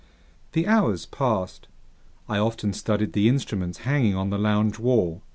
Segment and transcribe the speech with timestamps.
[0.53, 1.67] The hours passed.
[2.27, 5.21] I often studied the instruments hanging on the lounge wall.